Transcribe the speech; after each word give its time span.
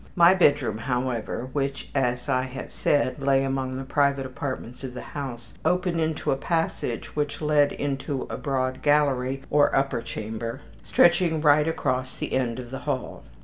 My 0.15 0.33
bedroom, 0.33 0.79
however, 0.79 1.49
which, 1.53 1.91
as 1.93 2.27
I 2.27 2.41
have 2.41 2.73
said, 2.73 3.19
lay 3.19 3.43
among 3.43 3.77
the 3.77 3.83
private 3.83 4.25
apartments 4.25 4.83
of 4.83 4.95
the 4.95 5.03
house, 5.13 5.53
opened 5.63 6.01
into 6.01 6.31
a 6.31 6.35
passage 6.35 7.15
which 7.15 7.39
led 7.39 7.71
into 7.71 8.23
a 8.31 8.35
broad 8.35 8.81
gallery, 8.81 9.43
or 9.51 9.75
upper 9.75 10.01
chamber, 10.01 10.61
stretching 10.81 11.39
right 11.39 11.67
across 11.67 12.15
the 12.15 12.33
end 12.33 12.57
of 12.57 12.71
the 12.71 12.79
hall. 12.79 13.23